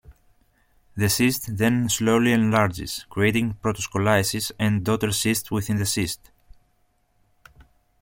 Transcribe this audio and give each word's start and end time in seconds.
The 0.97 1.09
cyst 1.09 1.57
then 1.57 1.87
slowly 1.87 2.31
enlarges, 2.31 3.05
creating 3.07 3.59
protoscolices 3.63 4.51
and 4.57 4.83
daughter 4.83 5.11
cysts 5.11 5.51
within 5.51 5.77
the 5.77 5.85
cyst. 5.85 6.31